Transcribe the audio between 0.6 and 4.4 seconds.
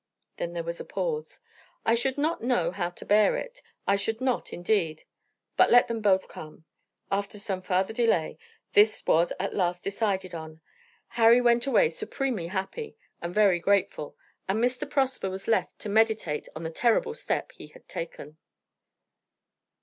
was a pause. "I should not know how to bear it, I should